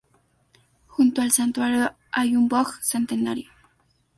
Junto 0.87 1.21
al 1.21 1.31
santuario 1.31 1.93
hay 2.11 2.35
un 2.35 2.47
boj 2.49 2.77
centenario. 2.81 3.51